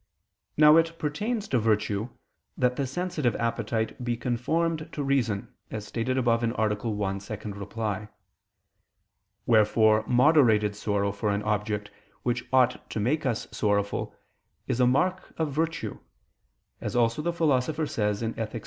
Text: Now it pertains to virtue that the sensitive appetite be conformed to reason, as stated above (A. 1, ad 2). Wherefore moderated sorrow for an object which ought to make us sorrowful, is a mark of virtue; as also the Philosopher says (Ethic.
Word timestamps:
Now 0.57 0.77
it 0.77 0.97
pertains 0.97 1.47
to 1.49 1.59
virtue 1.59 2.09
that 2.57 2.75
the 2.75 2.87
sensitive 2.87 3.35
appetite 3.35 4.03
be 4.03 4.17
conformed 4.17 4.89
to 4.93 5.03
reason, 5.03 5.53
as 5.69 5.85
stated 5.85 6.17
above 6.17 6.41
(A. 6.43 6.47
1, 6.47 7.21
ad 7.29 7.69
2). 7.73 8.07
Wherefore 9.45 10.03
moderated 10.07 10.75
sorrow 10.75 11.11
for 11.11 11.29
an 11.29 11.43
object 11.43 11.91
which 12.23 12.45
ought 12.51 12.89
to 12.89 12.99
make 12.99 13.27
us 13.27 13.47
sorrowful, 13.51 14.15
is 14.65 14.79
a 14.79 14.87
mark 14.87 15.35
of 15.37 15.51
virtue; 15.53 15.99
as 16.81 16.95
also 16.95 17.21
the 17.21 17.31
Philosopher 17.31 17.85
says 17.85 18.23
(Ethic. 18.23 18.59